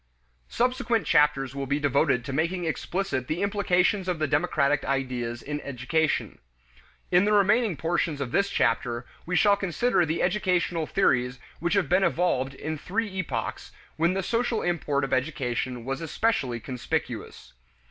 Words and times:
Subsequent 0.49 1.05
chapters 1.05 1.53
will 1.53 1.67
be 1.67 1.79
devoted 1.79 2.25
to 2.25 2.33
making 2.33 2.65
explicit 2.65 3.27
the 3.27 3.43
implications 3.43 4.07
of 4.07 4.17
the 4.17 4.25
democratic 4.25 4.83
ideas 4.83 5.43
in 5.43 5.61
education. 5.61 6.39
In 7.11 7.25
the 7.25 7.33
remaining 7.33 7.77
portions 7.77 8.19
of 8.19 8.31
this 8.31 8.49
chapter, 8.49 9.05
we 9.27 9.35
shall 9.35 9.55
consider 9.55 10.03
the 10.03 10.23
educational 10.23 10.87
theories 10.87 11.37
which 11.59 11.75
have 11.75 11.87
been 11.87 12.03
evolved 12.03 12.55
in 12.55 12.79
three 12.79 13.15
epochs 13.19 13.71
when 13.95 14.15
the 14.15 14.23
social 14.23 14.63
import 14.63 15.03
of 15.03 15.13
education 15.13 15.85
was 15.85 16.01
especially 16.01 16.59
conspicuous. 16.59 17.53